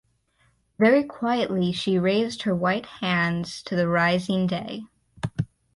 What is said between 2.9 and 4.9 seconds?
hands to the rising day.